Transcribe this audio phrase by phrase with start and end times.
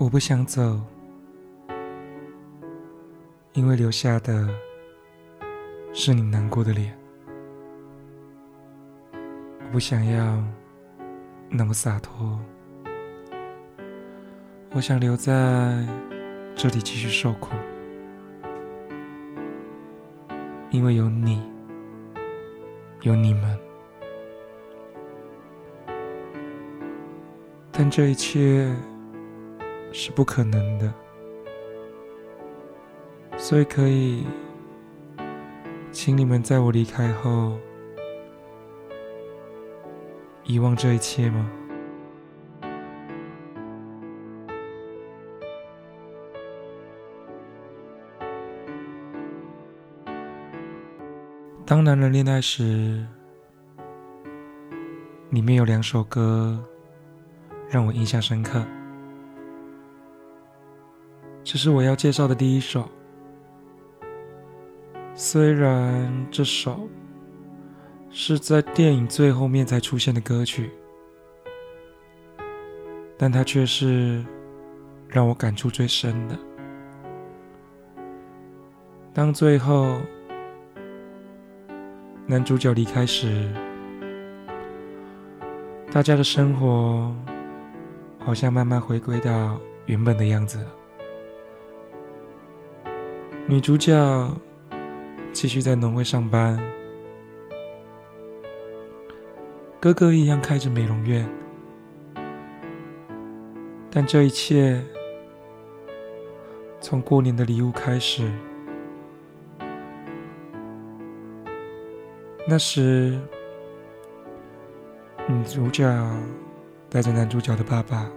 [0.00, 0.80] 我不想走，
[3.52, 4.48] 因为留下的
[5.92, 6.98] 是你难过的脸。
[9.12, 10.42] 我不想要
[11.50, 12.40] 那么洒脱，
[14.72, 15.86] 我想留在
[16.56, 17.50] 这里继续受苦，
[20.70, 21.42] 因为有你，
[23.02, 23.58] 有你们。
[27.70, 28.74] 但这一切
[29.92, 30.92] 是不可能的，
[33.36, 34.24] 所以可以，
[35.90, 37.58] 请你们在我离开后。
[40.44, 41.50] 遗忘这一切吗？
[51.64, 53.06] 当男人恋爱时，
[55.30, 56.58] 里面有两首歌
[57.68, 58.66] 让我印象深刻。
[61.42, 62.88] 这是我要介绍的第一首，
[65.14, 66.88] 虽然这首。
[68.12, 70.68] 是在电影最后面才出现的歌曲，
[73.16, 74.24] 但它却是
[75.06, 76.36] 让我感触最深的。
[79.14, 80.00] 当最后
[82.26, 83.48] 男主角离开时，
[85.92, 87.14] 大家的生活
[88.18, 90.79] 好像慢慢回归到原本的样子了。
[93.50, 94.30] 女主角
[95.32, 96.56] 继续在农会上班。
[99.80, 101.28] 哥哥一样开着美容院，
[103.90, 104.80] 但这一切
[106.80, 108.30] 从过年的礼物开始。
[112.46, 113.18] 那时，
[115.26, 115.84] 女主角
[116.88, 118.08] 带着男主角的爸爸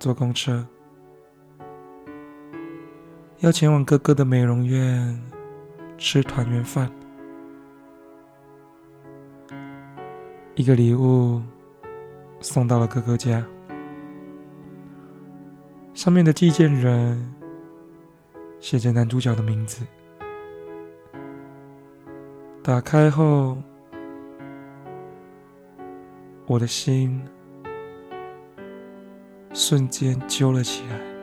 [0.00, 0.66] 坐公车，
[3.44, 5.20] 要前往哥哥的美容院
[5.98, 6.90] 吃团圆饭。
[10.54, 11.42] 一个礼物
[12.40, 13.44] 送到了哥哥家，
[15.92, 17.34] 上面的寄件人
[18.60, 19.84] 写着男主角的名字。
[22.62, 23.58] 打开后，
[26.46, 27.22] 我的心
[29.52, 31.13] 瞬间揪了起来。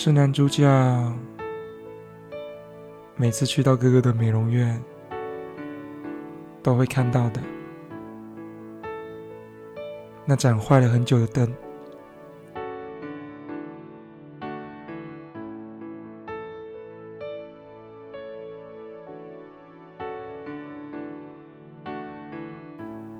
[0.00, 0.64] 是男主角。
[3.16, 4.80] 每次去到哥哥的美容院，
[6.62, 7.40] 都会看到的
[10.24, 11.52] 那盏坏了很久的灯。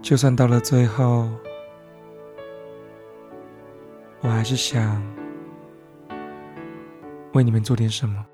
[0.01, 1.29] 就算到了最后，
[4.21, 5.03] 我还是想
[7.35, 8.25] 为你们做点什么。